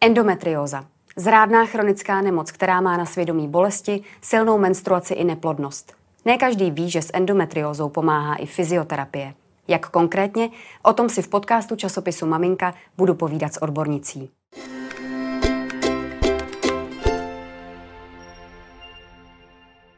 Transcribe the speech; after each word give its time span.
Endometrióza. 0.00 0.84
Zrádná 1.16 1.66
chronická 1.66 2.22
nemoc, 2.22 2.52
která 2.52 2.80
má 2.80 2.96
na 2.96 3.04
svědomí 3.04 3.48
bolesti, 3.48 4.02
silnou 4.20 4.58
menstruaci 4.58 5.14
i 5.14 5.24
neplodnost. 5.24 5.94
Ne 6.24 6.36
každý 6.36 6.70
ví, 6.70 6.90
že 6.90 7.02
s 7.02 7.10
endometriózou 7.14 7.88
pomáhá 7.88 8.34
i 8.34 8.46
fyzioterapie. 8.46 9.34
Jak 9.68 9.88
konkrétně? 9.88 10.50
O 10.82 10.92
tom 10.92 11.08
si 11.08 11.22
v 11.22 11.28
podcastu 11.28 11.76
časopisu 11.76 12.26
Maminka 12.26 12.74
budu 12.96 13.14
povídat 13.14 13.54
s 13.54 13.62
odbornicí. 13.62 14.30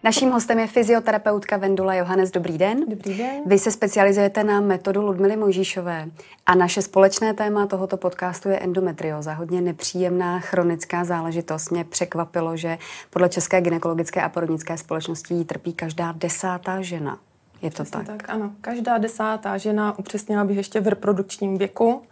Naším 0.03 0.31
hostem 0.31 0.59
je 0.59 0.67
fyzioterapeutka 0.67 1.57
Vendula 1.57 1.95
Johannes. 1.95 2.31
Dobrý 2.31 2.59
den. 2.59 2.85
Dobrý 2.89 3.19
den. 3.19 3.43
Vy 3.47 3.59
se 3.59 3.71
specializujete 3.71 4.45
na 4.45 4.61
metodu 4.61 5.03
Ludmily 5.03 5.37
Mojžíšové 5.37 6.09
a 6.47 6.55
naše 6.55 6.83
společné 6.83 7.35
téma 7.35 7.67
tohoto 7.67 7.97
podcastu 7.97 8.49
je 8.49 8.59
endometrioza. 8.59 9.33
Hodně 9.33 9.61
nepříjemná 9.61 10.41
chronická 10.41 11.05
záležitost. 11.05 11.71
Mě 11.71 11.85
překvapilo, 11.85 12.57
že 12.57 12.79
podle 13.11 13.29
České 13.29 13.61
gynekologické 13.61 14.23
a 14.23 14.29
porodnické 14.29 14.79
společnosti 14.79 15.35
jí 15.35 15.45
trpí 15.45 15.73
každá 15.73 16.13
desátá 16.13 16.83
žena. 16.83 17.19
Je 17.63 17.71
to 17.71 17.85
Přesně 17.85 18.05
tak? 18.05 18.07
tak? 18.07 18.31
Ano, 18.31 18.53
každá 18.61 18.99
desátá 18.99 19.59
žena, 19.59 19.99
upřesnila 19.99 20.45
bych 20.45 20.57
ještě 20.57 20.81
v 20.81 20.89
reprodukčním 20.89 21.59
věku, 21.59 22.03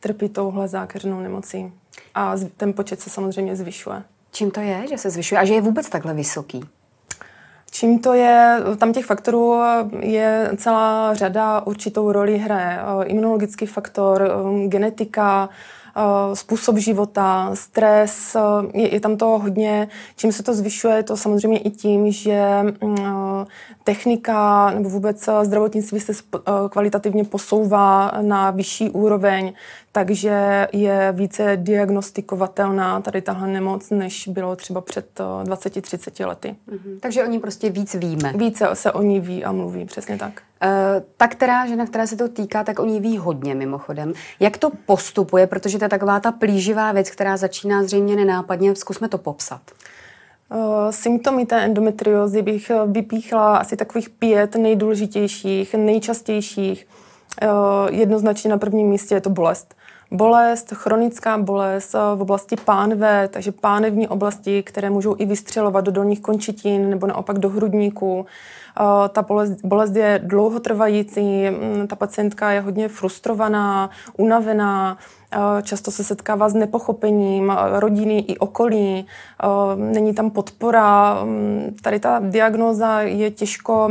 trpí 0.00 0.28
touhle 0.28 0.68
zákeřnou 0.68 1.20
nemocí. 1.20 1.72
A 2.14 2.34
ten 2.56 2.72
počet 2.72 3.00
se 3.00 3.10
samozřejmě 3.10 3.56
zvyšuje. 3.56 4.02
Čím 4.32 4.50
to 4.50 4.60
je, 4.60 4.86
že 4.88 4.98
se 4.98 5.10
zvyšuje 5.10 5.38
a 5.40 5.44
že 5.44 5.54
je 5.54 5.60
vůbec 5.60 5.88
takhle 5.88 6.14
vysoký? 6.14 6.64
Čím 7.70 7.98
to 7.98 8.14
je, 8.14 8.56
tam 8.78 8.92
těch 8.92 9.04
faktorů 9.04 9.60
je 10.00 10.50
celá 10.56 11.14
řada, 11.14 11.66
určitou 11.66 12.12
roli 12.12 12.38
hraje 12.38 12.78
imunologický 13.04 13.66
faktor, 13.66 14.30
genetika, 14.66 15.48
způsob 16.34 16.76
života, 16.76 17.50
stres, 17.54 18.36
je, 18.72 18.94
je 18.94 19.00
tam 19.00 19.16
to 19.16 19.26
hodně. 19.26 19.88
Čím 20.16 20.32
se 20.32 20.42
to 20.42 20.54
zvyšuje, 20.54 21.02
to 21.02 21.16
samozřejmě 21.16 21.58
i 21.58 21.70
tím, 21.70 22.12
že 22.12 22.64
technika 23.84 24.70
nebo 24.70 24.88
vůbec 24.88 25.28
zdravotnictví 25.42 26.00
se 26.00 26.12
kvalitativně 26.70 27.24
posouvá 27.24 28.12
na 28.20 28.50
vyšší 28.50 28.90
úroveň, 28.90 29.52
takže 29.92 30.68
je 30.72 31.12
více 31.12 31.56
diagnostikovatelná 31.56 33.00
tady 33.00 33.22
tahle 33.22 33.48
nemoc, 33.48 33.90
než 33.90 34.28
bylo 34.28 34.56
třeba 34.56 34.80
před 34.80 35.20
20-30 35.44 36.26
lety. 36.26 36.56
Mm-hmm. 36.68 37.00
Takže 37.00 37.24
o 37.24 37.26
ní 37.26 37.38
prostě 37.38 37.70
víc 37.70 37.94
víme. 37.94 38.32
Více 38.36 38.68
se 38.72 38.92
o 38.92 39.02
ní 39.02 39.20
ví 39.20 39.44
a 39.44 39.52
mluví, 39.52 39.84
přesně 39.84 40.18
tak. 40.18 40.42
Uh, 40.64 41.02
ta, 41.16 41.28
která 41.28 41.66
žena, 41.66 41.86
která 41.86 42.06
se 42.06 42.16
to 42.16 42.28
týká, 42.28 42.64
tak 42.64 42.78
o 42.78 42.84
ní 42.84 43.00
ví 43.00 43.18
hodně 43.18 43.54
mimochodem. 43.54 44.12
Jak 44.40 44.58
to 44.58 44.70
postupuje, 44.86 45.46
protože 45.46 45.78
to 45.78 45.84
je 45.84 45.88
taková 45.88 46.20
ta 46.20 46.32
plíživá 46.32 46.92
věc, 46.92 47.10
která 47.10 47.36
začíná 47.36 47.82
zřejmě 47.82 48.16
nenápadně. 48.16 48.76
Zkusme 48.76 49.08
to 49.08 49.18
popsat. 49.18 49.60
Uh, 50.48 50.90
symptomy 50.90 51.46
té 51.46 51.60
endometriózy 51.64 52.42
bych 52.42 52.70
vypíchla 52.86 53.56
asi 53.56 53.76
takových 53.76 54.10
pět 54.10 54.56
nejdůležitějších, 54.56 55.74
nejčastějších. 55.74 56.86
Jednoznačně 57.90 58.50
na 58.50 58.58
prvním 58.58 58.88
místě 58.88 59.14
je 59.14 59.20
to 59.20 59.30
bolest 59.30 59.74
bolest, 60.10 60.72
chronická 60.74 61.38
bolest 61.38 61.92
v 61.92 62.22
oblasti 62.22 62.56
pánve, 62.56 63.28
takže 63.28 63.52
pánevní 63.52 64.08
oblasti, 64.08 64.62
které 64.62 64.90
můžou 64.90 65.14
i 65.18 65.26
vystřelovat 65.26 65.84
do 65.84 65.92
dolních 65.92 66.20
končetin 66.20 66.90
nebo 66.90 67.06
naopak 67.06 67.38
do 67.38 67.48
hrudníku. 67.48 68.26
Ta 69.12 69.22
bolest, 69.22 69.64
bolest 69.64 69.96
je 69.96 70.20
dlouhotrvající, 70.24 71.50
mm, 71.50 71.86
ta 71.86 71.96
pacientka 71.96 72.50
je 72.50 72.60
hodně 72.60 72.88
frustrovaná, 72.88 73.90
unavená, 74.16 74.98
často 75.62 75.90
se 75.90 76.04
setkává 76.04 76.48
s 76.48 76.54
nepochopením 76.54 77.52
rodiny 77.72 78.18
i 78.18 78.38
okolí, 78.38 79.06
není 79.76 80.14
tam 80.14 80.30
podpora. 80.30 81.18
Mm, 81.24 81.76
tady 81.82 82.00
ta 82.00 82.20
diagnóza 82.24 83.00
je 83.00 83.30
těžko 83.30 83.90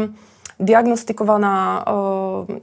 diagnostikovaná, 0.59 1.85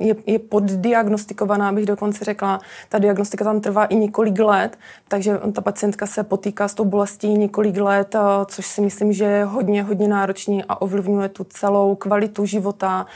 je, 0.01 0.17
je 0.27 0.39
poddiagnostikovaná, 0.39 1.73
bych 1.73 1.87
dokonce 1.87 2.25
řekla. 2.25 2.61
Ta 2.89 2.99
diagnostika 2.99 3.45
tam 3.45 3.61
trvá 3.61 3.85
i 3.85 3.97
několik 3.97 4.39
let, 4.39 4.79
takže 5.09 5.41
ta 5.53 5.61
pacientka 5.61 6.07
se 6.07 6.23
potýká 6.23 6.69
s 6.69 6.75
tou 6.75 6.85
bolestí 6.85 7.29
několik 7.29 7.77
let, 7.77 8.17
což 8.47 8.67
si 8.67 8.81
myslím, 8.81 9.13
že 9.13 9.25
je 9.25 9.45
hodně, 9.45 9.83
hodně 9.83 10.09
náročný 10.09 10.65
a 10.69 10.83
ovlivňuje 10.83 11.29
tu 11.29 11.45
celou 11.45 11.95
kvalitu 11.95 12.47
života, 12.47 13.07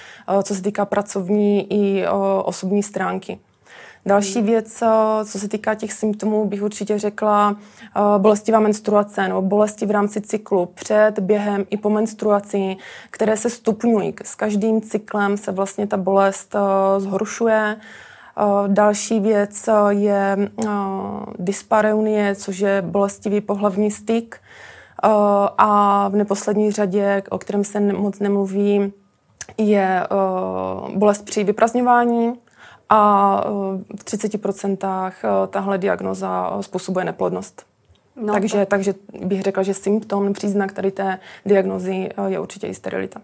co 0.43 0.55
se 0.55 0.63
týká 0.63 0.85
pracovní 0.85 1.67
i 1.73 2.07
osobní 2.45 2.83
stránky. 2.83 3.39
Další 4.07 4.39
hmm. 4.39 4.47
věc, 4.47 4.83
eh, 4.83 5.25
co 5.25 5.39
se 5.39 5.49
týká 5.49 5.75
těch 5.75 5.93
symptomů, 5.93 6.45
bych 6.45 6.63
určitě 6.63 6.99
řekla 6.99 7.57
eh, 7.57 8.01
bolestivá 8.19 8.61
menstruace 8.61 9.29
nebo 9.29 9.43
bolesti 9.43 9.87
v 9.87 9.91
rámci 9.91 10.21
cyklu 10.21 10.67
před, 10.67 11.19
během 11.19 11.65
i 11.71 11.77
po 11.77 11.91
menstruaci, 11.91 12.77
které 13.11 13.37
se 13.37 13.51
stupňují. 13.51 14.15
S 14.25 14.35
každým 14.35 14.81
cyklem 14.83 15.37
se 15.37 15.53
vlastně 15.53 15.87
ta 15.87 15.97
bolest 15.97 16.55
eh, 16.55 17.01
zhoršuje. 17.01 17.77
Další 18.67 19.21
věc 19.21 19.69
je 19.89 20.51
dyspareunie, 21.39 22.35
což 22.35 22.59
je 22.59 22.83
bolestivý 22.83 23.41
pohlavní 23.41 23.91
styk. 23.91 24.41
A 25.59 26.09
v 26.09 26.17
neposlední 26.17 26.71
řadě, 26.71 27.23
o 27.31 27.39
kterém 27.39 27.65
se 27.65 27.81
moc 27.81 28.19
nemluví, 28.19 28.93
je 29.59 30.07
bolest 30.95 31.25
při 31.25 31.45
vyprazňování 31.45 32.35
a 32.91 33.43
eh, 33.45 33.49
v 33.97 34.05
30% 34.05 35.13
eh, 35.13 35.47
tahle 35.47 35.79
diagnoza 35.79 36.57
eh, 36.59 36.63
způsobuje 36.63 37.05
neplodnost. 37.05 37.67
No, 38.17 38.33
takže, 38.33 38.59
tak. 38.59 38.69
takže 38.69 38.95
bych 39.25 39.43
řekla, 39.43 39.63
že 39.63 39.75
symptom, 39.75 40.33
příznak 40.33 40.73
tady 40.73 40.91
té 40.91 41.19
diagnozy 41.47 42.09
je 42.27 42.41
určitě 42.41 42.67
i 42.67 42.75
sterilita. 42.75 43.21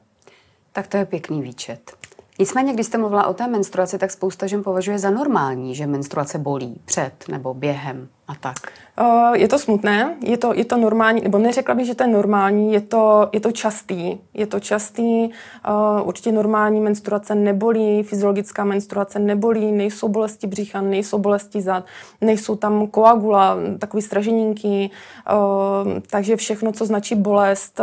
Tak 0.73 0.87
to 0.87 0.97
je 0.97 1.05
pěkný 1.05 1.43
výčet. 1.43 1.93
Nicméně, 2.39 2.73
když 2.73 2.87
jste 2.87 2.99
mluvila 2.99 3.27
o 3.27 3.35
té 3.35 3.49
menstruaci, 3.49 3.99
tak 3.99 4.11
spousta 4.11 4.47
žen 4.47 4.63
považuje 4.63 4.99
za 4.99 5.11
normální, 5.11 5.75
že 5.75 5.87
menstruace 5.87 6.39
bolí 6.39 6.81
před 6.85 7.13
nebo 7.29 7.55
během 7.55 8.09
a 8.29 8.35
tak. 8.35 8.57
Uh, 9.01 9.35
je 9.35 9.49
to 9.49 9.59
smutné, 9.59 10.17
je 10.21 10.37
to, 10.37 10.55
je 10.55 10.65
to 10.65 10.77
normální, 10.77 11.21
nebo 11.21 11.39
neřekla 11.39 11.75
bych, 11.75 11.87
že 11.87 11.95
to 11.95 12.03
je 12.03 12.09
normální, 12.09 12.73
je 12.73 12.81
to, 12.81 13.29
je 13.33 13.41
to 13.41 13.53
častý. 13.53 14.19
Je 14.35 14.47
to 14.47 14.61
častý, 14.61 15.25
uh, 15.25 16.09
určitě 16.09 16.33
normální 16.33 16.81
menstruace 16.81 17.35
nebolí, 17.35 18.03
fyziologická 18.03 18.65
menstruace 18.65 19.19
nebolí, 19.19 19.73
nejsou 19.73 20.09
bolesti 20.09 20.47
břicha, 20.47 20.81
nejsou 20.81 21.19
bolesti 21.19 21.63
zad, 21.63 21.85
nejsou 22.21 22.57
tam 22.57 22.87
koagula, 22.87 23.57
takový 23.79 24.03
straženinky, 24.03 24.91
uh, 25.33 25.93
takže 26.11 26.37
všechno, 26.37 26.73
co 26.73 26.87
značí 26.87 27.15
bolest 27.15 27.81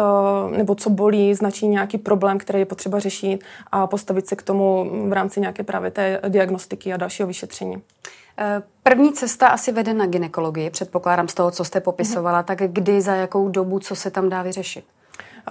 nebo 0.58 0.76
co 0.76 0.90
bolí, 0.90 1.34
značí 1.34 1.68
nějaký 1.68 1.98
problém, 1.98 2.38
který 2.38 2.60
je 2.60 2.66
potřeba 2.66 3.00
řešit 3.00 3.44
a 3.72 3.88
postavit 3.88 4.28
se 4.28 4.36
k 4.36 4.44
tomu 4.44 4.92
v 5.10 5.14
rámci 5.14 5.40
nějaké 5.40 5.64
právě 5.64 5.92
té 5.92 6.22
diagnostiky 6.28 6.94
a 6.94 6.98
dalšího 6.98 7.28
vyšetření. 7.28 7.82
Eh, 8.38 8.64
první 8.84 9.14
cesta 9.14 9.48
asi 9.48 9.72
vede 9.72 9.94
na 9.94 10.06
ginekologii, 10.06 10.70
předpokládám 10.70 11.28
z 11.28 11.34
toho, 11.34 11.52
co 11.52 11.64
jste 11.64 11.82
popisovala, 11.82 12.42
mm-hmm. 12.42 12.46
tak 12.46 12.62
kdy, 12.72 13.02
za 13.02 13.16
jakou 13.16 13.50
dobu, 13.50 13.80
co 13.80 13.96
se 13.96 14.12
tam 14.12 14.30
dá 14.30 14.42
vyřešit? 14.42 14.86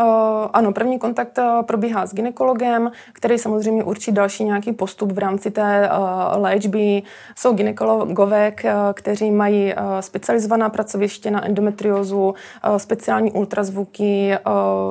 Uh, 0.00 0.06
ano, 0.52 0.72
první 0.72 0.98
kontakt 0.98 1.38
uh, 1.38 1.62
probíhá 1.62 2.06
s 2.06 2.14
ginekologem, 2.14 2.90
který 3.12 3.38
samozřejmě 3.38 3.84
určí 3.84 4.12
další 4.12 4.44
nějaký 4.44 4.72
postup 4.72 5.12
v 5.12 5.18
rámci 5.18 5.50
té 5.50 5.90
uh, 5.90 6.42
léčby. 6.42 7.02
Jsou 7.36 7.52
ginekologové, 7.52 8.52
kteří 8.94 9.30
mají 9.30 9.74
specializovaná 10.00 10.68
pracoviště 10.68 11.30
na 11.30 11.44
endometriózu, 11.44 12.34
speciální 12.76 13.32
ultrazvuky, 13.32 14.38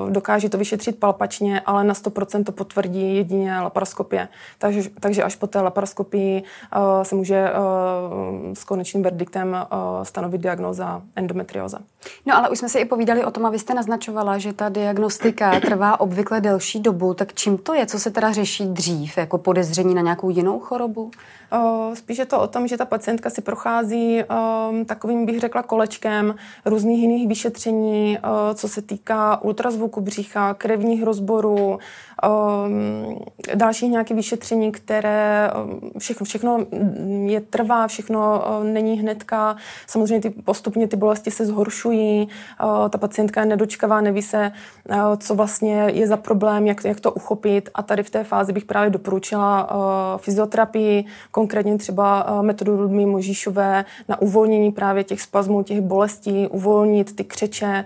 dokáží 0.10 0.50
to 0.50 0.58
vyšetřit 0.58 1.00
palpačně, 1.00 1.62
ale 1.66 1.84
na 1.84 1.94
100% 1.94 2.44
to 2.44 2.52
potvrdí 2.52 3.16
jedině 3.16 3.60
laparoskopie. 3.60 4.28
Takže, 4.58 4.90
takže 5.00 5.24
až 5.24 5.36
po 5.36 5.48
té 5.48 5.62
laparoskopii 5.62 6.44
se 7.04 7.16
může 7.16 7.50
s 8.54 8.64
konečným 8.64 9.04
verdiktem 9.04 9.58
stanovit 10.04 10.42
diagnóza 10.42 11.02
endometrióza. 11.16 11.80
No 12.26 12.38
ale 12.38 12.50
už 12.50 12.60
jsme 12.60 12.70
si 12.70 12.80
i 12.80 12.86
povídali 12.86 13.26
o 13.26 13.32
tom, 13.32 13.46
a 13.46 13.50
vy 13.50 13.60
jste 13.60 13.74
naznačovala, 13.74 14.38
že 14.38 14.54
ta 14.54 14.70
diagnostika 14.92 15.60
trvá 15.60 16.00
obvykle 16.00 16.42
delší 16.42 16.80
dobu, 16.80 17.14
tak 17.14 17.34
čím 17.34 17.58
to 17.58 17.74
je? 17.74 17.86
Co 17.86 18.00
se 18.00 18.12
teda 18.12 18.32
řeší 18.32 18.66
dřív? 18.66 19.18
Jako 19.18 19.38
podezření 19.38 19.96
na 19.96 20.02
nějakou 20.02 20.30
jinou 20.30 20.60
chorobu? 20.60 21.12
Spíš 21.94 22.18
je 22.18 22.26
to 22.26 22.42
o 22.42 22.48
tom, 22.48 22.68
že 22.68 22.78
ta 22.78 22.86
pacientka 22.86 23.30
si 23.30 23.42
prochází 23.42 24.24
takovým, 24.86 25.26
bych 25.26 25.40
řekla, 25.40 25.64
kolečkem 25.64 26.36
různých 26.66 27.02
jiných 27.02 27.28
vyšetření, 27.28 28.18
co 28.54 28.68
se 28.68 28.82
týká 28.82 29.42
ultrazvuku 29.42 30.02
břicha, 30.02 30.54
krevních 30.54 31.04
rozborů, 31.04 31.80
dalších 33.56 33.92
nějakých 33.92 34.16
vyšetření, 34.16 34.72
které 34.72 35.52
všechno, 35.98 36.26
všechno 36.26 36.60
je 37.26 37.42
trvá, 37.42 37.88
všechno 37.88 38.44
uh, 38.60 38.64
není 38.64 39.00
hnedka. 39.00 39.56
Samozřejmě 39.88 40.22
ty, 40.22 40.30
postupně 40.30 40.88
ty 40.88 40.96
bolesti 40.96 41.32
se 41.32 41.46
zhoršují, 41.46 42.28
ta 42.90 42.98
pacientka 42.98 43.42
je 43.42 43.46
nedočkavá, 43.46 44.02
neví 44.02 44.22
se, 44.22 44.52
co 45.18 45.36
vlastně 45.36 45.92
je 45.94 46.08
za 46.08 46.18
problém, 46.18 46.68
jak, 46.68 46.86
jak 46.86 47.00
to 47.00 47.12
uchopit. 47.12 47.70
A 47.74 47.84
tady 47.84 48.04
v 48.04 48.10
té 48.10 48.24
fázi 48.24 48.54
bych 48.54 48.66
právě 48.66 48.90
doporučila 48.90 49.70
fyzioterapii, 50.18 51.06
konkrétně 51.32 51.78
třeba 51.78 52.28
metodu 52.42 52.82
Ludmy 52.82 53.06
Možíšové 53.06 53.86
na 54.08 54.22
uvolnění 54.22 54.72
právě 54.72 55.04
těch 55.04 55.22
spazmů, 55.22 55.64
těch 55.64 55.82
bolestí, 55.82 56.48
uvolnit 56.48 57.16
ty 57.16 57.24
křeče, 57.24 57.86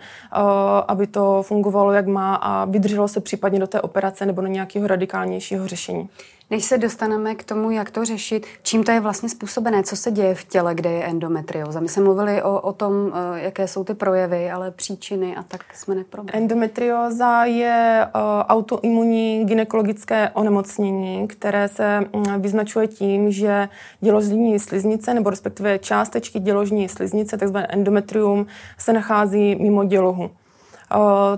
aby 0.88 1.08
to 1.08 1.44
fungovalo, 1.44 1.92
jak 1.92 2.08
má 2.08 2.36
a 2.36 2.66
vydrželo 2.66 3.08
se 3.08 3.20
případně 3.22 3.60
do 3.60 3.68
té 3.68 3.82
operace 3.82 4.25
nebo 4.26 4.42
na 4.42 4.48
nějakého 4.48 4.88
radikálnějšího 4.88 5.68
řešení. 5.68 6.10
Než 6.50 6.66
se 6.66 6.78
dostaneme 6.78 7.36
k 7.36 7.44
tomu, 7.44 7.72
jak 7.72 7.92
to 7.92 8.06
řešit, 8.06 8.46
čím 8.64 8.84
to 8.84 8.92
je 8.92 9.00
vlastně 9.00 9.30
způsobené, 9.30 9.84
co 9.84 9.96
se 9.96 10.12
děje 10.12 10.36
v 10.36 10.44
těle, 10.44 10.76
kde 10.76 10.92
je 10.92 11.04
endometrioza. 11.04 11.80
My 11.80 11.88
jsme 11.90 12.04
mluvili 12.04 12.44
o, 12.44 12.62
o 12.62 12.74
tom, 12.74 12.94
eh, 13.14 13.40
jaké 13.42 13.68
jsou 13.68 13.84
ty 13.84 13.94
projevy, 13.94 14.52
ale 14.52 14.72
příčiny 14.72 15.36
a 15.36 15.44
tak 15.44 15.74
jsme 15.74 15.96
neprobrali. 15.96 16.44
Endometrioza 16.44 17.46
je 17.46 18.08
uh, 18.16 18.22
autoimunní 18.48 19.46
gynekologické 19.46 20.30
onemocnění, 20.30 21.28
které 21.28 21.68
se 21.68 22.00
um, 22.12 22.42
vyznačuje 22.42 22.88
tím, 22.88 23.32
že 23.32 23.70
děložní 24.02 24.60
sliznice, 24.60 25.14
nebo 25.14 25.30
respektive 25.30 25.80
částečky 25.80 26.40
děložní 26.40 26.90
sliznice, 26.90 27.38
takzvané 27.38 27.68
endometrium, 27.68 28.48
se 28.78 28.94
nachází 28.94 29.56
mimo 29.56 29.84
dělohu. 29.84 30.30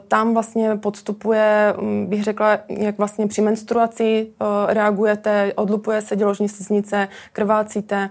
Tam 0.08 0.34
vlastně 0.34 0.76
podstupuje, 0.76 1.74
mm, 1.78 2.06
bych 2.06 2.24
řekla, 2.24 2.60
jak 2.70 2.98
vlastně 2.98 3.28
při 3.28 3.42
menstruaci 3.42 4.28
reagujete, 4.68 5.54
odlupuje 5.56 6.02
se 6.02 6.16
děložní 6.16 6.50
sliznice, 6.50 7.08
krvácíte, 7.34 8.10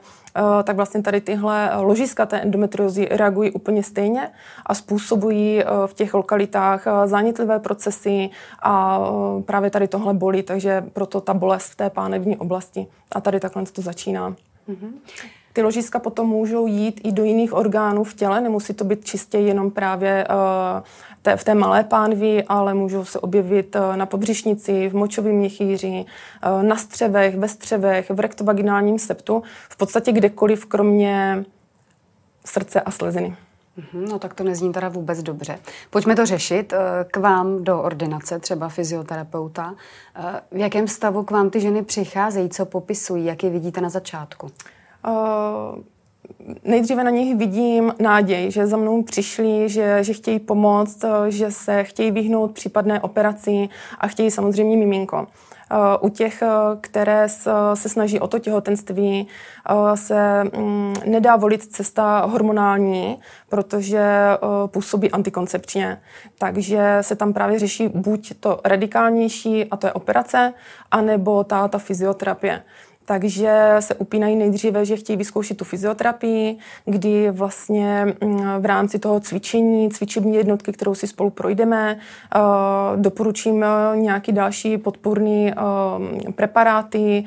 tak 0.65 0.77
vlastně 0.77 1.03
tady 1.03 1.21
tyhle 1.21 1.71
ložiska 1.77 2.27
té 2.27 2.41
endometriozy 2.41 3.09
reagují 3.11 3.51
úplně 3.51 3.83
stejně 3.83 4.31
a 4.67 4.75
způsobují 4.75 5.63
v 5.87 5.95
těch 5.95 6.15
lokalitách 6.15 6.85
zánětlivé 7.05 7.59
procesy 7.59 8.31
a 8.63 9.01
právě 9.45 9.71
tady 9.71 9.89
tohle 9.89 10.15
bolí, 10.15 10.43
takže 10.43 10.85
proto 10.93 11.21
ta 11.21 11.35
bolest 11.35 11.67
v 11.71 11.77
té 11.77 11.91
pánevní 11.91 12.37
oblasti. 12.37 12.87
A 13.13 13.21
tady 13.21 13.41
takhle 13.41 13.63
to 13.67 13.83
začíná. 13.83 14.31
Mm-hmm. 14.69 14.91
Ty 15.57 15.63
ložiska 15.63 15.99
potom 15.99 16.29
můžou 16.29 16.67
jít 16.67 17.01
i 17.05 17.13
do 17.13 17.25
jiných 17.25 17.53
orgánů 17.53 18.05
v 18.05 18.15
těle, 18.15 18.41
nemusí 18.41 18.75
to 18.75 18.85
být 18.85 19.05
čistě 19.05 19.39
jenom 19.39 19.71
právě 19.71 20.27
té, 21.27 21.37
v 21.37 21.45
té 21.45 21.55
malé 21.55 21.85
pánvi, 21.85 22.45
ale 22.45 22.75
můžou 22.75 23.05
se 23.05 23.19
objevit 23.19 23.77
eh, 23.77 23.97
na 23.97 24.07
pobřišnici, 24.07 24.89
v 24.89 24.95
močovém 24.95 25.35
měchýři, 25.35 26.05
eh, 26.43 26.63
na 26.63 26.77
střevech, 26.77 27.37
ve 27.37 27.49
střevech, 27.49 28.11
v 28.11 28.21
rektovaginálním 28.21 28.99
septu, 28.99 29.43
v 29.69 29.77
podstatě 29.77 30.13
kdekoliv, 30.13 30.67
kromě 30.67 31.45
srdce 32.45 32.81
a 32.81 32.91
sleziny. 32.91 33.37
Mhm, 33.77 34.05
no 34.05 34.19
tak 34.19 34.35
to 34.35 34.45
nezní 34.45 34.73
teda 34.73 34.89
vůbec 34.89 35.23
dobře. 35.23 35.59
Pojďme 35.91 36.17
to 36.17 36.27
řešit. 36.27 36.73
Eh, 36.73 37.05
k 37.11 37.17
vám 37.17 37.65
do 37.65 37.83
ordinace, 37.83 38.39
třeba 38.39 38.69
fyzioterapeuta. 38.69 39.75
V 40.53 40.57
jakém 40.57 40.89
stavu 40.89 41.23
k 41.23 41.31
vám 41.31 41.51
ty 41.51 41.61
ženy 41.61 41.83
přicházejí? 41.83 42.49
Co 42.49 42.67
popisují? 42.67 43.25
Jak 43.25 43.45
je 43.45 43.51
vidíte 43.51 43.81
na 43.81 43.89
začátku? 43.89 44.51
Uh 45.07 45.83
nejdříve 46.65 47.05
na 47.05 47.11
nich 47.11 47.37
vidím 47.37 47.95
naděj, 48.01 48.51
že 48.51 48.67
za 48.67 48.77
mnou 48.77 49.03
přišli, 49.03 49.69
že, 49.69 50.05
že 50.05 50.13
chtějí 50.13 50.39
pomoct, 50.39 51.05
že 51.29 51.51
se 51.51 51.85
chtějí 51.85 52.11
vyhnout 52.11 52.53
případné 52.53 53.01
operaci 53.01 53.69
a 53.99 54.07
chtějí 54.07 54.31
samozřejmě 54.31 54.77
miminko. 54.77 55.27
U 56.01 56.09
těch, 56.09 56.43
které 56.81 57.29
se 57.75 57.89
snaží 57.89 58.21
o 58.21 58.27
to 58.27 58.39
těhotenství, 58.39 59.27
se 59.95 60.45
mm, 60.45 60.95
nedá 61.07 61.37
volit 61.37 61.63
cesta 61.63 62.25
hormonální, 62.25 63.19
protože 63.49 64.07
působí 64.67 65.11
antikoncepčně. 65.11 66.01
Takže 66.39 66.99
se 67.01 67.17
tam 67.17 67.33
právě 67.33 67.59
řeší 67.59 67.89
buď 67.89 68.33
to 68.41 68.61
radikálnější, 68.65 69.65
a 69.65 69.77
to 69.77 69.87
je 69.87 69.93
operace, 69.93 70.53
anebo 70.91 71.45
ta, 71.45 71.69
ta 71.69 71.79
fyzioterapie. 71.79 72.63
Takže 73.09 73.77
se 73.81 73.95
upínají 73.95 74.37
nejdříve, 74.37 74.85
že 74.85 74.97
chtějí 74.97 75.17
vyzkoušet 75.17 75.57
tu 75.57 75.65
fyzioterapii, 75.65 76.59
kdy 76.85 77.31
vlastně 77.31 78.05
mm, 78.25 78.45
v 78.59 78.65
rámci 78.65 78.99
toho 78.99 79.21
cvičení, 79.21 79.91
cvičební 79.91 80.37
jednotky, 80.37 80.73
kterou 80.73 80.95
si 80.95 81.07
spolu 81.07 81.31
projdeme, 81.31 81.99
eh, 82.35 82.39
doporučím 82.97 83.65
eh, 83.65 83.97
nějaký 83.97 84.33
další 84.33 84.79
podpůrný 84.79 85.53
eh, 85.53 86.33
preparáty, 86.33 87.25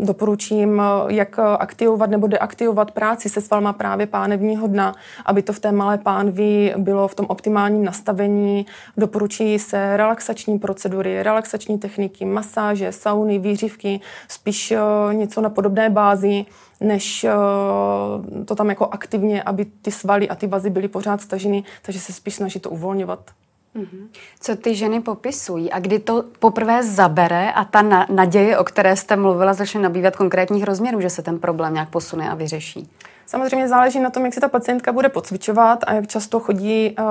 doporučím, 0.00 0.82
jak 1.08 1.38
aktivovat 1.38 2.10
nebo 2.10 2.26
deaktivovat 2.26 2.90
práci 2.90 3.28
se 3.28 3.40
svalma 3.40 3.72
právě 3.72 4.06
pánevního 4.06 4.66
dna, 4.66 4.94
aby 5.26 5.42
to 5.42 5.52
v 5.52 5.60
té 5.60 5.72
malé 5.72 5.98
pánvi 5.98 6.74
bylo 6.76 7.08
v 7.08 7.14
tom 7.14 7.26
optimálním 7.28 7.84
nastavení. 7.84 8.66
Doporučí 8.96 9.58
se 9.58 9.96
relaxační 9.96 10.58
procedury, 10.58 11.22
relaxační 11.22 11.78
techniky, 11.78 12.24
masáže, 12.24 12.92
sauny, 12.92 13.38
výřivky, 13.38 14.00
spíš 14.28 14.57
spíš 14.58 14.72
uh, 14.72 15.14
něco 15.14 15.40
na 15.40 15.50
podobné 15.50 15.90
bázi, 15.90 16.44
než 16.80 17.24
uh, 17.24 18.44
to 18.44 18.54
tam 18.54 18.68
jako 18.68 18.88
aktivně, 18.90 19.42
aby 19.42 19.64
ty 19.64 19.90
svaly 19.90 20.28
a 20.28 20.34
ty 20.34 20.46
vazy 20.46 20.70
byly 20.70 20.88
pořád 20.88 21.20
staženy, 21.20 21.64
takže 21.82 22.00
se 22.00 22.12
spíš 22.12 22.34
snaží 22.34 22.60
to 22.60 22.70
uvolňovat. 22.70 23.30
Mm-hmm. 23.76 24.06
Co 24.40 24.56
ty 24.56 24.74
ženy 24.74 25.00
popisují 25.00 25.70
a 25.70 25.78
kdy 25.78 25.98
to 25.98 26.24
poprvé 26.38 26.82
zabere 26.82 27.52
a 27.52 27.64
ta 27.64 27.82
na- 27.82 28.06
naděje, 28.10 28.58
o 28.58 28.64
které 28.64 28.96
jste 28.96 29.16
mluvila, 29.16 29.52
začne 29.54 29.80
nabývat 29.80 30.16
konkrétních 30.16 30.64
rozměrů, 30.64 31.00
že 31.00 31.10
se 31.10 31.22
ten 31.22 31.38
problém 31.38 31.74
nějak 31.74 31.90
posune 31.90 32.30
a 32.30 32.34
vyřeší? 32.34 32.88
Samozřejmě 33.28 33.68
záleží 33.68 34.00
na 34.00 34.10
tom, 34.10 34.24
jak 34.24 34.34
si 34.34 34.40
ta 34.40 34.48
pacientka 34.48 34.92
bude 34.92 35.08
pocvičovat 35.08 35.84
a 35.86 35.92
jak 35.92 36.06
často 36.06 36.40
chodí 36.40 36.96
uh, 36.98 37.04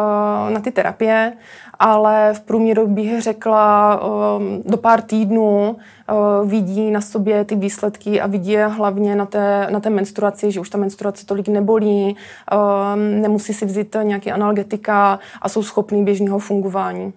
na 0.49 0.59
ty 0.59 0.71
terapie, 0.71 1.33
ale 1.79 2.33
v 2.33 2.39
průměru 2.39 2.87
bych 2.87 3.21
řekla 3.21 3.99
uh, 4.01 4.43
do 4.65 4.77
pár 4.77 5.01
týdnů 5.01 5.75
uh, 5.75 6.49
vidí 6.49 6.91
na 6.91 7.01
sobě 7.01 7.45
ty 7.45 7.55
výsledky 7.55 8.21
a 8.21 8.27
vidí 8.27 8.51
je 8.51 8.67
hlavně 8.67 9.15
na 9.15 9.25
té, 9.25 9.67
na 9.69 9.79
té 9.79 9.89
menstruaci, 9.89 10.51
že 10.51 10.59
už 10.59 10.69
ta 10.69 10.77
menstruace 10.77 11.25
tolik 11.25 11.47
nebolí, 11.47 12.15
nemusí 12.95 13.53
si 13.53 13.65
vzít 13.65 13.95
nějaký 14.03 14.31
analgetika 14.31 15.19
a 15.41 15.49
jsou 15.49 15.63
schopní 15.63 16.03
běžného 16.03 16.39
fungování. 16.39 17.13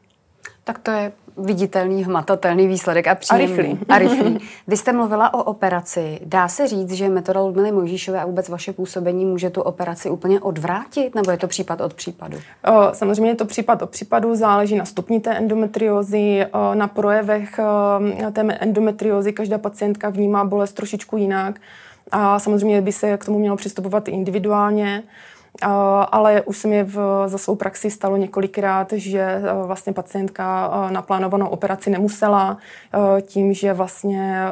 Tak 0.65 0.79
to 0.79 0.91
je 0.91 1.13
viditelný, 1.37 2.05
hmatatelný 2.05 2.67
výsledek 2.67 3.07
a 3.07 3.15
příjemný. 3.15 3.55
A 3.55 3.63
rychlý. 3.63 3.79
A 3.89 3.99
rychlý. 3.99 4.39
Vy 4.67 4.77
jste 4.77 4.93
mluvila 4.93 5.35
o 5.35 5.43
operaci. 5.43 6.21
Dá 6.25 6.49
se 6.49 6.67
říct, 6.67 6.93
že 6.93 7.09
metoda 7.09 7.41
Ludmily 7.41 7.73
Mojžíšové 7.73 8.21
a 8.21 8.27
vůbec 8.27 8.49
vaše 8.49 8.73
působení 8.73 9.25
může 9.25 9.51
tu 9.51 9.61
operaci 9.61 10.11
úplně 10.11 10.41
odvrátit, 10.41 11.15
nebo 11.15 11.31
je 11.31 11.37
to 11.37 11.49
případ 11.49 11.81
od 11.81 11.95
případu? 11.95 12.37
O, 12.37 12.95
samozřejmě 12.95 13.31
je 13.31 13.37
to 13.37 13.45
případ 13.45 13.83
od 13.83 13.91
případu, 13.91 14.37
záleží 14.37 14.77
na 14.77 14.85
stupni 14.85 15.21
té 15.21 15.31
endometriózy, 15.31 16.47
o, 16.53 16.75
na 16.75 16.89
projevech 16.89 17.59
o, 17.59 18.33
té 18.33 18.41
endometriózy. 18.41 19.33
Každá 19.33 19.59
pacientka 19.59 20.11
vnímá 20.11 20.45
bolest 20.45 20.73
trošičku 20.73 21.17
jinak 21.17 21.61
a 22.11 22.39
samozřejmě 22.39 22.81
by 22.81 22.93
se 22.93 23.17
k 23.17 23.25
tomu 23.25 23.39
mělo 23.39 23.57
přistupovat 23.57 24.09
individuálně. 24.09 25.03
Ale 26.13 26.43
už 26.43 26.59
se 26.59 26.69
mi 26.69 26.85
v, 26.85 27.25
za 27.27 27.39
svou 27.39 27.57
praxi 27.57 27.91
stalo 27.91 28.17
několikrát, 28.17 28.93
že 28.93 29.21
e, 29.21 29.41
vlastně 29.67 29.93
pacientka 29.93 30.71
e, 30.89 30.93
na 30.93 31.03
plánovanou 31.03 31.49
operaci 31.49 31.91
nemusela 31.91 32.59
e, 33.19 33.23
tím, 33.23 33.55
že 33.55 33.73
vlastně 33.73 34.45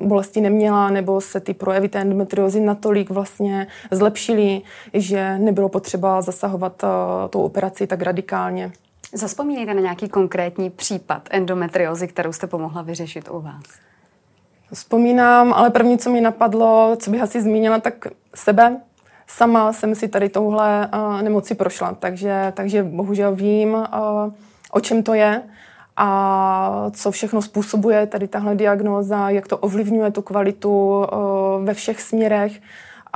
bolesti 0.00 0.40
neměla 0.40 0.90
nebo 0.90 1.20
se 1.20 1.40
ty 1.40 1.54
projevy 1.54 1.88
té 1.88 2.00
endometriozy 2.00 2.60
natolik 2.60 3.10
vlastně 3.10 3.66
zlepšily, 3.90 4.62
že 4.94 5.38
nebylo 5.38 5.68
potřeba 5.68 6.20
zasahovat 6.20 6.84
tou 7.30 7.42
operaci 7.42 7.86
tak 7.86 8.02
radikálně. 8.02 8.72
Zaspomínejte 9.12 9.74
na 9.74 9.80
nějaký 9.80 10.08
konkrétní 10.08 10.70
případ 10.70 11.28
endometriozy, 11.30 12.08
kterou 12.08 12.32
jste 12.32 12.46
pomohla 12.46 12.82
vyřešit 12.82 13.28
u 13.30 13.40
vás. 13.40 13.62
Vzpomínám, 14.72 15.52
ale 15.52 15.70
první, 15.70 15.98
co 15.98 16.10
mi 16.10 16.20
napadlo, 16.20 16.96
co 17.00 17.10
bych 17.10 17.22
asi 17.22 17.42
zmínila, 17.42 17.80
tak 17.80 18.06
sebe, 18.34 18.80
sama 19.26 19.72
jsem 19.72 19.94
si 19.94 20.08
tady 20.08 20.28
touhle 20.28 20.90
uh, 20.94 21.22
nemoci 21.22 21.54
prošla, 21.54 21.96
takže, 21.98 22.52
takže 22.56 22.82
bohužel 22.82 23.34
vím, 23.34 23.74
uh, 23.74 24.32
o 24.70 24.80
čem 24.80 25.02
to 25.02 25.14
je 25.14 25.42
a 25.96 26.90
co 26.92 27.10
všechno 27.10 27.42
způsobuje 27.42 28.06
tady 28.06 28.28
tahle 28.28 28.54
diagnóza, 28.54 29.30
jak 29.30 29.48
to 29.48 29.58
ovlivňuje 29.58 30.10
tu 30.10 30.22
kvalitu 30.22 30.98
uh, 30.98 31.64
ve 31.64 31.74
všech 31.74 32.02
směrech. 32.02 32.60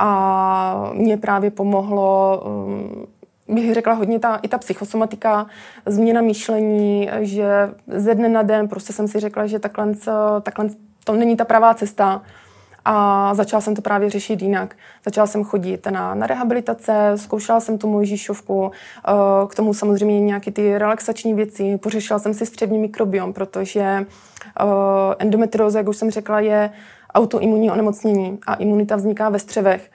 A 0.01 0.91
mě 0.93 1.17
právě 1.17 1.51
pomohlo 1.51 2.41
um, 2.45 3.07
bych 3.55 3.73
řekla 3.73 3.93
hodně 3.93 4.19
ta, 4.19 4.35
i 4.35 4.47
ta 4.47 4.57
psychosomatika, 4.57 5.47
změna 5.85 6.21
myšlení, 6.21 7.09
že 7.19 7.69
ze 7.87 8.15
dne 8.15 8.29
na 8.29 8.41
den 8.41 8.67
prostě 8.67 8.93
jsem 8.93 9.07
si 9.07 9.19
řekla, 9.19 9.47
že 9.47 9.59
takhle, 9.59 9.93
takhle 10.41 10.69
to 11.03 11.13
není 11.13 11.37
ta 11.37 11.45
pravá 11.45 11.73
cesta, 11.73 12.21
a 12.91 13.33
začala 13.33 13.61
jsem 13.61 13.75
to 13.75 13.81
právě 13.81 14.09
řešit 14.09 14.41
jinak. 14.41 14.75
Začala 15.05 15.27
jsem 15.27 15.43
chodit 15.43 15.85
na, 15.85 16.15
na 16.15 16.27
rehabilitace, 16.27 17.11
zkoušela 17.15 17.59
jsem 17.59 17.77
tu 17.77 17.87
Mojžíšovku, 17.87 18.71
eh, 18.71 19.11
k 19.47 19.55
tomu 19.55 19.73
samozřejmě 19.73 20.21
nějaké 20.21 20.51
ty 20.51 20.77
relaxační 20.77 21.33
věci, 21.33 21.77
pořešila 21.77 22.19
jsem 22.19 22.33
si 22.33 22.45
střevní 22.45 22.79
mikrobiom, 22.79 23.33
protože 23.33 23.81
eh, 23.81 24.05
endometrióza, 25.19 25.79
jak 25.79 25.87
už 25.87 25.97
jsem 25.97 26.11
řekla, 26.11 26.39
je 26.39 26.69
autoimunní 27.13 27.71
onemocnění 27.71 28.39
a 28.47 28.53
imunita 28.53 28.95
vzniká 28.95 29.29
ve 29.29 29.39
střevech. 29.39 29.91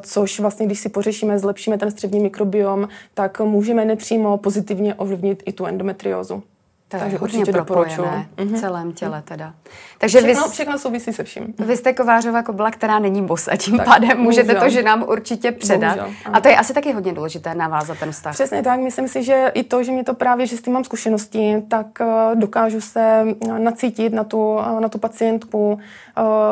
což 0.00 0.40
vlastně, 0.40 0.66
když 0.66 0.80
si 0.80 0.88
pořešíme, 0.88 1.38
zlepšíme 1.38 1.78
ten 1.78 1.90
střevní 1.90 2.20
mikrobiom, 2.20 2.88
tak 3.14 3.40
můžeme 3.40 3.84
nepřímo 3.84 4.38
pozitivně 4.38 4.94
ovlivnit 4.94 5.42
i 5.46 5.52
tu 5.52 5.66
endometriózu. 5.66 6.42
To 6.88 6.96
je 6.96 7.00
Takže 7.00 7.18
určitě 7.18 7.52
propojené 7.52 8.28
v 8.36 8.44
mhm. 8.44 8.54
celém 8.54 8.92
těle 8.92 9.22
teda. 9.22 9.54
Takže 9.98 10.18
všechno, 10.18 10.44
vy, 10.44 10.50
všechno 10.50 10.78
souvisí 10.78 11.12
se 11.12 11.24
vším. 11.24 11.54
Vy 11.58 11.76
jste 11.76 11.92
kovářová 11.92 12.42
kobla, 12.42 12.70
která 12.70 12.98
není 12.98 13.22
bos 13.22 13.48
a 13.48 13.56
tím 13.56 13.76
tak, 13.76 13.86
pádem 13.86 14.18
můžete 14.18 14.46
bohužel. 14.46 14.62
to, 14.62 14.70
že 14.70 14.82
nám 14.82 15.02
určitě 15.02 15.52
předat. 15.52 15.96
Bohužel, 15.96 16.16
a 16.32 16.40
to 16.40 16.48
je 16.48 16.56
asi 16.56 16.74
taky 16.74 16.92
hodně 16.92 17.12
důležité 17.12 17.54
navázat 17.54 17.98
ten 17.98 18.12
vztah. 18.12 18.34
Přesně 18.34 18.62
tak, 18.62 18.80
myslím 18.80 19.08
si, 19.08 19.22
že 19.22 19.52
i 19.54 19.62
to, 19.62 19.82
že 19.82 19.92
mě 19.92 20.04
to 20.04 20.14
právě, 20.14 20.46
že 20.46 20.56
s 20.56 20.62
tím 20.62 20.72
mám 20.72 20.84
zkušenosti, 20.84 21.62
tak 21.68 21.86
uh, 22.00 22.40
dokážu 22.40 22.80
se 22.80 23.26
eh, 23.48 23.58
nacítit 23.58 24.12
na 24.12 24.24
tu, 24.24 24.54
uh, 24.54 24.80
na 24.80 24.88
tu 24.88 24.98
pacientku, 24.98 25.78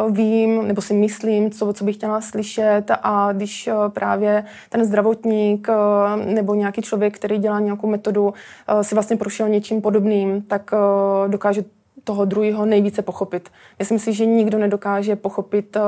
uh, 0.07 0.17
vím, 0.17 0.69
nebo 0.69 0.83
si 0.83 0.95
myslím, 0.95 1.51
co, 1.51 1.73
co 1.73 1.85
bych 1.85 1.97
chtěla 1.97 2.21
slyšet 2.21 2.85
a 3.03 3.33
když 3.33 3.69
uh, 3.69 3.89
právě 3.89 4.45
ten 4.69 4.85
zdravotník 4.85 5.69
uh, 5.69 6.35
nebo 6.35 6.55
nějaký 6.55 6.83
člověk, 6.83 7.15
který 7.15 7.39
dělá 7.39 7.61
nějakou 7.61 7.87
metodu, 7.87 8.25
uh, 8.25 8.81
si 8.81 8.95
vlastně 8.95 9.17
prošel 9.17 9.49
něčím 9.49 9.81
podobným, 9.81 10.26
tak 10.47 10.71
uh, 10.73 11.31
dokáže 11.31 11.65
toho 12.05 12.25
druhého 12.25 12.67
nejvíce 12.67 13.03
pochopit. 13.03 13.51
Myslím 13.79 13.99
si, 13.99 14.13
že 14.13 14.27
nikdo 14.27 14.59
nedokáže 14.59 15.17
pochopit 15.17 15.77
uh, 15.77 15.83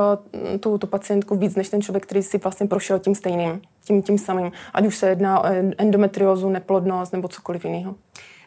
tu, 0.59 0.77
tu 0.77 0.87
pacientku 0.87 1.35
víc, 1.35 1.55
než 1.55 1.69
ten 1.69 1.81
člověk, 1.81 2.03
který 2.03 2.23
si 2.23 2.37
vlastně 2.37 2.67
prošel 2.67 2.99
tím 2.99 3.15
stejným, 3.15 3.61
tím, 3.85 4.01
tím 4.01 4.17
samým. 4.17 4.51
Ať 4.73 4.85
už 4.85 4.97
se 4.97 5.09
jedná 5.09 5.39
o 5.39 5.45
endometriózu, 5.77 6.49
neplodnost 6.49 7.13
nebo 7.13 7.27
cokoliv 7.27 7.65
jiného. 7.65 7.95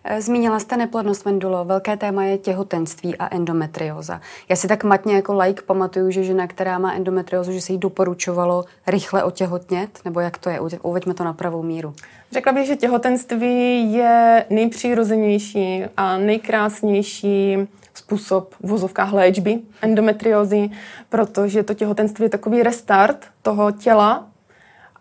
Eh, 0.05 0.23
zmínila 0.23 0.59
jste 0.59 0.77
neplodnost 0.77 1.27
Mendulo. 1.27 1.65
Velké 1.65 1.97
téma 1.97 2.25
je 2.25 2.39
těhotenství 2.39 3.17
a 3.17 3.35
endometrioza. 3.35 4.21
Já 4.49 4.57
si 4.57 4.69
tak 4.69 4.85
matně 4.85 5.15
jako 5.15 5.39
like 5.39 5.63
pamatuju, 5.63 6.11
že 6.11 6.25
žena, 6.25 6.47
která 6.47 6.79
má 6.79 6.93
endometriozu, 6.93 7.53
že 7.53 7.61
se 7.61 7.73
jí 7.73 7.79
doporučovalo 7.79 8.65
rychle 8.87 9.25
otěhotnět, 9.25 9.99
nebo 10.05 10.21
jak 10.21 10.39
to 10.39 10.51
je? 10.51 10.61
Uveďme 10.83 11.15
to 11.15 11.25
na 11.25 11.33
pravou 11.33 11.63
míru. 11.63 11.95
Řekla 12.33 12.53
bych, 12.53 12.67
že 12.67 12.77
těhotenství 12.77 13.93
je 13.93 14.45
nejpřirozenější 14.51 15.85
a 15.97 16.19
nejkrásnější 16.19 17.57
způsob 17.95 18.55
v 18.55 18.69
vozovkách 18.69 19.13
léčby 19.13 19.59
endometriózy, 19.83 20.71
protože 21.09 21.63
to 21.63 21.75
těhotenství 21.75 22.25
je 22.25 22.29
takový 22.29 22.63
restart 22.63 23.27
toho 23.43 23.73
těla 23.73 24.27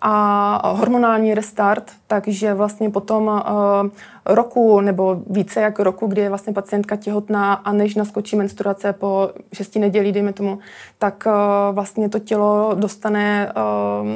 a 0.01 0.71
hormonální 0.73 1.33
restart, 1.33 1.91
takže 2.07 2.53
vlastně 2.53 2.89
potom 2.89 3.27
uh, 3.27 3.89
roku 4.25 4.81
nebo 4.81 5.23
více 5.29 5.61
jak 5.61 5.79
roku, 5.79 6.07
kdy 6.07 6.21
je 6.21 6.29
vlastně 6.29 6.53
pacientka 6.53 6.95
těhotná 6.95 7.53
a 7.53 7.73
než 7.73 7.95
naskočí 7.95 8.35
menstruace 8.35 8.93
po 8.93 9.29
šesti 9.53 9.79
nedělí, 9.79 10.11
dejme 10.11 10.33
tomu, 10.33 10.59
tak 10.97 11.23
uh, 11.27 11.75
vlastně 11.75 12.09
to 12.09 12.19
tělo 12.19 12.75
dostane, 12.79 13.53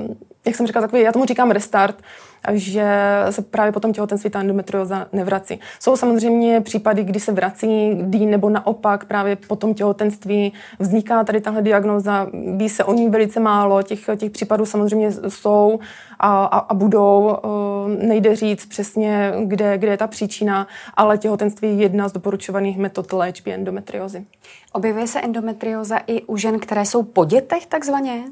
uh, 0.07 0.15
jak 0.45 0.55
jsem 0.55 0.67
říkala, 0.67 0.87
takový, 0.87 1.01
já 1.01 1.11
tomu 1.11 1.25
říkám 1.25 1.51
restart, 1.51 1.95
že 2.51 2.85
se 3.29 3.41
právě 3.41 3.71
potom 3.71 3.93
těhotenství 3.93 4.29
ta 4.29 4.39
endometrioza 4.39 5.07
nevrací. 5.13 5.59
Jsou 5.79 5.97
samozřejmě 5.97 6.61
případy, 6.61 7.03
kdy 7.03 7.19
se 7.19 7.31
vrací, 7.31 7.89
kdy 7.95 8.25
nebo 8.25 8.49
naopak 8.49 9.05
právě 9.05 9.35
po 9.35 9.55
tom 9.55 9.73
těhotenství 9.73 10.53
vzniká 10.79 11.23
tady 11.23 11.41
tahle 11.41 11.61
diagnoza, 11.61 12.27
ví 12.55 12.69
se 12.69 12.83
o 12.83 12.93
ní 12.93 13.09
velice 13.09 13.39
málo, 13.39 13.81
těch, 13.81 14.09
těch 14.17 14.31
případů 14.31 14.65
samozřejmě 14.65 15.11
jsou 15.11 15.79
a, 16.19 16.45
a, 16.45 16.57
a 16.57 16.73
budou, 16.73 17.37
nejde 17.87 18.35
říct 18.35 18.65
přesně, 18.65 19.33
kde, 19.45 19.77
kde 19.77 19.91
je 19.91 19.97
ta 19.97 20.07
příčina, 20.07 20.67
ale 20.93 21.17
těhotenství 21.17 21.67
je 21.67 21.73
jedna 21.73 22.07
z 22.07 22.11
doporučovaných 22.11 22.77
metod 22.77 23.13
léčby 23.13 23.53
endometriozy. 23.53 24.25
Objevuje 24.73 25.07
se 25.07 25.21
endometrioza 25.21 25.97
i 26.07 26.21
u 26.21 26.37
žen, 26.37 26.59
které 26.59 26.85
jsou 26.85 27.03
po 27.03 27.25
dětech 27.25 27.65
takzvaně? 27.65 28.23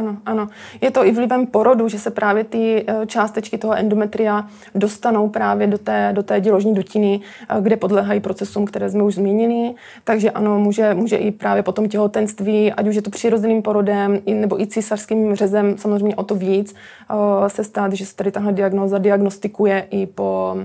Ano, 0.00 0.16
ano. 0.26 0.48
Je 0.80 0.90
to 0.90 1.04
i 1.06 1.12
vlivem 1.12 1.46
porodu, 1.46 1.88
že 1.88 1.98
se 1.98 2.10
právě 2.10 2.44
ty 2.44 2.84
eh, 2.86 3.06
částečky 3.06 3.58
toho 3.58 3.74
endometria 3.74 4.48
dostanou 4.74 5.28
právě 5.28 5.66
do 5.66 5.78
té, 5.78 6.10
do 6.12 6.22
té 6.22 6.40
děložní 6.40 6.74
dutiny, 6.74 7.20
eh, 7.48 7.60
kde 7.60 7.76
podléhají 7.76 8.20
procesům, 8.20 8.64
které 8.64 8.90
jsme 8.90 9.02
už 9.02 9.14
zmínili. 9.14 9.74
Takže 10.04 10.30
ano, 10.30 10.58
může, 10.58 10.94
může 10.94 11.16
i 11.16 11.30
právě 11.30 11.62
po 11.62 11.72
tom 11.72 11.88
těhotenství, 11.88 12.72
ať 12.72 12.88
už 12.88 12.96
je 12.96 13.02
to 13.02 13.10
přirozeným 13.10 13.62
porodem, 13.62 14.18
nebo 14.26 14.60
i 14.60 14.66
císařským 14.66 15.34
řezem, 15.34 15.78
samozřejmě 15.78 16.16
o 16.16 16.22
to 16.22 16.34
víc, 16.34 16.74
eh, 17.10 17.48
se 17.48 17.64
stát, 17.64 17.92
že 17.92 18.06
se 18.06 18.16
tady 18.16 18.30
tahle 18.30 18.52
diagnoza 18.52 18.98
diagnostikuje 18.98 19.86
i 19.90 20.06
po 20.06 20.56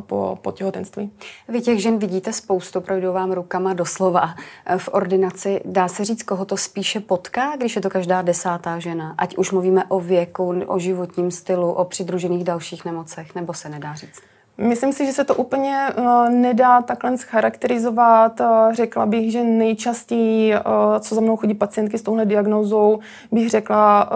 po, 0.00 0.38
po 0.42 0.52
těhotenství. 0.52 1.12
Vy 1.48 1.60
těch 1.60 1.82
žen 1.82 1.98
vidíte 1.98 2.32
spoustu, 2.32 2.80
projdou 2.80 3.12
vám 3.12 3.32
rukama 3.32 3.74
doslova 3.74 4.34
v 4.78 4.88
ordinaci. 4.92 5.60
Dá 5.64 5.88
se 5.88 6.04
říct, 6.04 6.22
koho 6.22 6.44
to 6.44 6.56
spíše 6.56 7.00
potká, 7.00 7.56
když 7.56 7.76
je 7.76 7.82
to 7.82 7.90
každá 7.90 8.22
desátá 8.22 8.78
žena? 8.78 9.14
Ať 9.18 9.36
už 9.36 9.50
mluvíme 9.50 9.84
o 9.84 10.00
věku, 10.00 10.62
o 10.66 10.78
životním 10.78 11.30
stylu, 11.30 11.72
o 11.72 11.84
přidružených 11.84 12.44
dalších 12.44 12.84
nemocech, 12.84 13.34
nebo 13.34 13.54
se 13.54 13.68
nedá 13.68 13.94
říct? 13.94 14.22
Myslím 14.58 14.92
si, 14.92 15.06
že 15.06 15.12
se 15.12 15.24
to 15.24 15.34
úplně 15.34 15.86
uh, 15.98 16.28
nedá 16.28 16.82
takhle 16.82 17.16
charakterizovat. 17.16 18.40
Uh, 18.40 18.46
řekla 18.72 19.06
bych, 19.06 19.32
že 19.32 19.44
nejčastěji, 19.44 20.54
uh, 20.54 20.60
co 21.00 21.14
za 21.14 21.20
mnou 21.20 21.36
chodí 21.36 21.54
pacientky 21.54 21.98
s 21.98 22.02
touhle 22.02 22.24
diagnózou, 22.24 22.98
bych 23.32 23.50
řekla, 23.50 24.10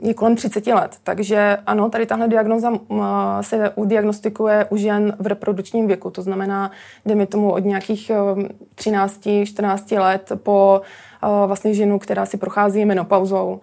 je 0.00 0.14
kolem 0.14 0.36
30 0.36 0.66
let. 0.66 0.96
Takže 1.02 1.58
ano, 1.66 1.90
tady 1.90 2.06
tahle 2.06 2.28
diagnóza 2.28 2.72
se 3.40 3.70
udiagnostikuje 3.74 4.66
u 4.70 4.76
žen 4.76 5.16
v 5.18 5.26
reprodukčním 5.26 5.86
věku. 5.86 6.10
To 6.10 6.22
znamená, 6.22 6.70
mi 7.14 7.26
tomu 7.26 7.52
od 7.52 7.64
nějakých 7.64 8.10
uh, 8.34 8.42
13-14 8.76 10.00
let 10.00 10.32
po 10.36 10.80
vlastně 11.46 11.74
ženu, 11.74 11.98
která 11.98 12.26
si 12.26 12.36
prochází 12.36 12.84
menopauzou. 12.84 13.60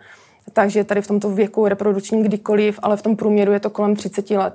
Takže 0.54 0.84
tady 0.84 1.02
v 1.02 1.08
tomto 1.08 1.30
věku 1.30 1.68
reprodukčním 1.68 2.24
kdykoliv, 2.24 2.80
ale 2.84 2.98
v 2.98 3.02
tom 3.02 3.16
průměru 3.16 3.52
je 3.52 3.60
to 3.60 3.70
kolem 3.70 3.96
30 3.96 4.30
let. 4.30 4.54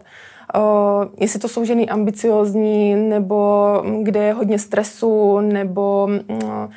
Jestli 1.18 1.40
to 1.40 1.48
jsou 1.48 1.64
ženy 1.64 1.88
ambiciozní, 1.88 2.94
nebo 2.94 3.82
kde 4.02 4.24
je 4.24 4.32
hodně 4.32 4.58
stresu, 4.58 5.40
nebo 5.40 6.08
uh, 6.28 6.70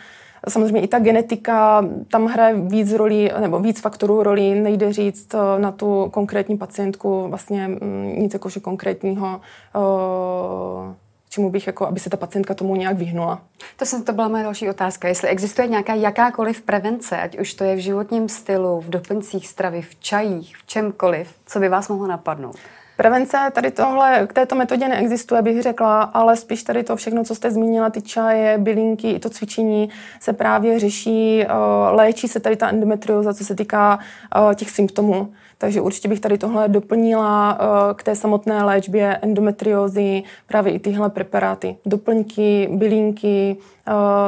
samozřejmě 0.50 0.82
i 0.82 0.88
ta 0.88 1.00
genetika, 1.00 1.86
tam 2.12 2.26
hraje 2.26 2.56
víc 2.56 2.94
roli, 2.94 3.32
nebo 3.40 3.60
víc 3.60 3.82
faktorů 3.82 4.24
roli, 4.24 4.56
nejde 4.56 4.94
říct 4.94 5.36
na 5.58 5.72
tu 5.72 6.10
konkrétní 6.12 6.58
pacientku 6.58 7.28
vlastně 7.28 7.70
um, 7.82 8.20
nic 8.20 8.34
jakože 8.34 8.60
konkrétního, 8.60 9.42
čemu 11.30 11.50
bych, 11.50 11.68
jako, 11.68 11.88
aby 11.88 12.00
se 12.00 12.10
ta 12.10 12.18
pacientka 12.18 12.54
tomu 12.54 12.76
nějak 12.76 12.98
vyhnula. 12.98 13.42
To, 13.78 13.86
jsem, 13.86 14.04
to 14.04 14.14
byla 14.14 14.28
moje 14.28 14.44
další 14.44 14.70
otázka. 14.70 15.08
Jestli 15.08 15.28
existuje 15.28 15.68
nějaká 15.68 15.94
jakákoliv 15.94 16.62
prevence, 16.62 17.18
ať 17.18 17.40
už 17.40 17.54
to 17.54 17.64
je 17.64 17.76
v 17.76 17.80
životním 17.80 18.30
stylu, 18.30 18.82
v 18.82 18.90
doplňcích 18.90 19.48
stravy, 19.48 19.82
v 19.82 19.96
čajích, 20.00 20.58
v 20.58 20.66
čemkoliv, 20.66 21.34
co 21.46 21.60
by 21.60 21.70
vás 21.70 21.90
mohlo 21.90 22.08
napadnout? 22.08 22.56
Prevence 23.00 23.38
tady 23.54 23.72
tohle, 23.72 24.28
k 24.28 24.34
této 24.34 24.56
metodě 24.56 24.88
neexistuje, 24.88 25.42
bych 25.42 25.62
řekla, 25.62 26.02
ale 26.02 26.36
spíš 26.36 26.64
tady 26.64 26.84
to 26.84 26.96
všechno, 26.96 27.24
co 27.24 27.36
jste 27.36 27.52
zmínila, 27.52 27.90
ty 27.90 28.02
čaje, 28.02 28.58
bylinky, 28.58 29.12
i 29.12 29.20
to 29.20 29.30
cvičení 29.30 29.90
se 30.20 30.34
právě 30.34 30.80
řeší, 30.80 31.44
eh, 31.44 31.48
léčí 31.90 32.28
se 32.28 32.40
tady 32.40 32.56
ta 32.56 32.70
endometrioza, 32.70 33.34
co 33.34 33.46
se 33.46 33.56
týká 33.56 34.00
eh, 34.52 34.56
těch 34.56 34.70
symptomů. 34.70 35.34
Takže 35.58 35.82
určitě 35.82 36.08
bych 36.08 36.20
tady 36.20 36.38
tohle 36.38 36.68
doplnila 36.68 37.58
eh, 37.62 37.94
k 37.94 38.04
té 38.04 38.16
samotné 38.16 38.64
léčbě 38.64 39.18
endometriózy 39.22 40.24
právě 40.48 40.74
i 40.74 40.80
tyhle 40.80 41.10
preparáty. 41.10 41.78
Doplňky, 41.86 42.70
bylinky, 42.72 43.58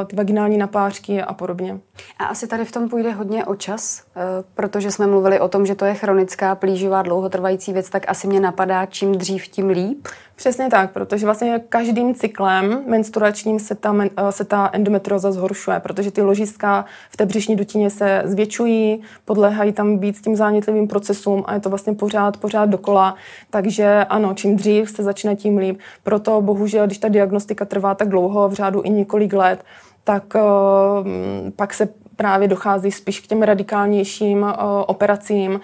ty 0.06 0.16
vaginální 0.16 0.58
napářky 0.58 1.22
a 1.22 1.34
podobně. 1.34 1.78
A 2.18 2.24
asi 2.24 2.46
tady 2.46 2.64
v 2.64 2.72
tom 2.72 2.88
půjde 2.88 3.10
hodně 3.10 3.44
o 3.44 3.54
čas, 3.54 4.02
eh, 4.16 4.20
protože 4.54 4.90
jsme 4.90 5.06
mluvili 5.06 5.40
o 5.40 5.48
tom, 5.48 5.66
že 5.66 5.74
to 5.74 5.84
je 5.84 5.94
chronická, 5.94 6.54
plíživá, 6.54 7.02
dlouhotrvající 7.02 7.72
věc, 7.72 7.90
tak 7.90 8.04
asi 8.08 8.26
mě 8.26 8.40
napadá, 8.40 8.86
čím 8.86 9.12
dřív, 9.12 9.48
tím 9.48 9.68
líp. 9.68 10.08
Přesně 10.36 10.68
tak, 10.70 10.92
protože 10.92 11.26
vlastně 11.26 11.60
každým 11.68 12.14
cyklem 12.14 12.82
menstruačním 12.86 13.58
se 13.58 13.74
ta, 13.74 13.94
se 14.30 14.44
ta 14.44 14.70
endometrioza 14.72 15.32
zhoršuje, 15.32 15.80
protože 15.80 16.10
ty 16.10 16.22
ložiska 16.22 16.84
v 17.10 17.16
té 17.16 17.26
břišní 17.26 17.56
dutině 17.56 17.90
se 17.90 18.22
zvětšují, 18.24 19.02
podléhají 19.24 19.72
tam 19.72 19.98
víc 19.98 20.20
tím 20.20 20.36
zánětlivým 20.36 20.88
procesům 20.88 21.44
a 21.46 21.54
je 21.54 21.60
to 21.60 21.68
vlastně 21.68 21.92
pořád, 21.94 22.36
pořád 22.36 22.68
dokola. 22.68 23.14
Takže 23.50 24.06
ano, 24.08 24.34
čím 24.34 24.56
dřív 24.56 24.90
se 24.90 25.02
začne, 25.02 25.36
tím 25.36 25.58
líp. 25.58 25.78
Proto 26.02 26.40
bohužel, 26.40 26.86
když 26.86 26.98
ta 26.98 27.08
diagnostika 27.08 27.64
trvá 27.64 27.94
tak 27.94 28.08
dlouho, 28.08 28.48
v 28.48 28.52
řádu 28.52 28.82
i 28.84 28.90
několik 28.90 29.32
let, 29.32 29.64
tak 30.04 30.34
uh, 30.34 31.50
pak 31.56 31.74
se 31.74 31.88
právě 32.16 32.48
dochází 32.48 32.92
spíš 32.92 33.20
k 33.20 33.26
těm 33.26 33.42
radikálnějším 33.42 34.42
uh, 34.42 34.48
operacím, 34.86 35.52
uh, 35.52 35.60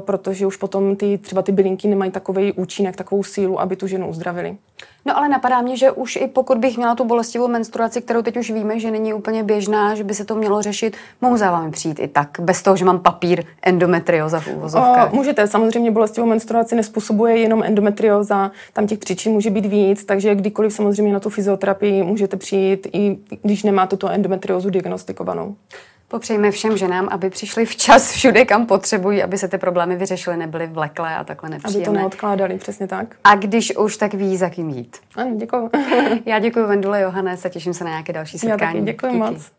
protože 0.00 0.46
už 0.46 0.56
potom 0.56 0.96
ty 0.96 1.18
třeba 1.18 1.42
ty 1.42 1.52
bylinky 1.52 1.88
nemají 1.88 2.10
takový 2.10 2.52
účinek, 2.52 2.96
takovou 2.96 3.22
sílu, 3.22 3.60
aby 3.60 3.76
tu 3.76 3.86
ženu 3.86 4.08
uzdravili. 4.08 4.56
No 5.04 5.18
ale 5.18 5.28
napadá 5.28 5.60
mě, 5.60 5.76
že 5.76 5.90
už 5.90 6.16
i 6.16 6.28
pokud 6.28 6.58
bych 6.58 6.76
měla 6.76 6.94
tu 6.94 7.04
bolestivou 7.04 7.48
menstruaci, 7.48 8.02
kterou 8.02 8.22
teď 8.22 8.36
už 8.36 8.50
víme, 8.50 8.80
že 8.80 8.90
není 8.90 9.14
úplně 9.14 9.44
běžná, 9.44 9.94
že 9.94 10.04
by 10.04 10.14
se 10.14 10.24
to 10.24 10.34
mělo 10.34 10.62
řešit, 10.62 10.96
mohu 11.20 11.36
za 11.36 11.50
vámi 11.50 11.70
přijít 11.70 11.98
i 12.00 12.08
tak, 12.08 12.28
bez 12.40 12.62
toho, 12.62 12.76
že 12.76 12.84
mám 12.84 12.98
papír 12.98 13.44
endometrioza 13.62 14.40
v 14.40 14.48
úvozovkách. 14.48 15.12
můžete, 15.12 15.46
samozřejmě 15.46 15.90
bolestivou 15.90 16.26
menstruaci 16.26 16.74
nespůsobuje 16.74 17.38
jenom 17.38 17.62
endometrioza, 17.62 18.50
tam 18.72 18.86
těch 18.86 18.98
příčin 18.98 19.32
může 19.32 19.50
být 19.50 19.66
víc, 19.66 20.04
takže 20.04 20.34
kdykoliv 20.34 20.72
samozřejmě 20.72 21.12
na 21.12 21.20
tu 21.20 21.30
fyzioterapii 21.30 22.02
můžete 22.02 22.36
přijít, 22.36 22.86
i 22.92 23.18
když 23.42 23.62
nemáte 23.62 23.96
tu 23.96 24.08
endometriozu 24.08 24.70
diagnostikovanou. 24.70 25.56
Popřejme 26.08 26.50
všem 26.50 26.76
ženám, 26.76 27.08
aby 27.10 27.30
přišli 27.30 27.66
včas 27.66 28.12
všude, 28.12 28.44
kam 28.44 28.66
potřebují, 28.66 29.22
aby 29.22 29.38
se 29.38 29.48
ty 29.48 29.58
problémy 29.58 29.96
vyřešily, 29.96 30.36
nebyly 30.36 30.66
vleklé 30.66 31.16
a 31.16 31.24
takhle 31.24 31.50
nepříjemné. 31.50 31.88
Aby 31.88 31.96
to 31.96 32.02
neodkládali, 32.02 32.58
přesně 32.58 32.86
tak. 32.86 33.16
A 33.24 33.34
když 33.34 33.76
už, 33.76 33.96
tak 33.96 34.14
ví, 34.14 34.36
za 34.36 34.50
kým 34.50 34.70
jít. 34.70 34.96
Ano, 35.16 35.30
děkuji. 35.36 35.70
Já 36.26 36.38
děkuji 36.38 36.66
Vendule 36.66 37.00
Johannes 37.00 37.44
a 37.44 37.48
těším 37.48 37.74
se 37.74 37.84
na 37.84 37.90
nějaké 37.90 38.12
další 38.12 38.38
setkání. 38.38 38.60
Já 38.60 38.66
taky 38.68 38.80
děkuji 38.80 39.12
Díky. 39.12 39.18
moc. 39.18 39.50